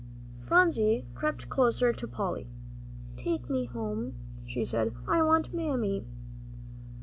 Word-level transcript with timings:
Phronsie 0.39 1.05
crept 1.13 1.47
closer 1.47 1.93
to 1.93 2.07
Polly. 2.07 2.47
"Take 3.17 3.51
me 3.51 3.65
home," 3.65 4.15
she 4.47 4.65
said. 4.65 4.93
"I 5.07 5.21
want 5.21 5.53
my 5.53 5.61
Mammy." 5.67 6.07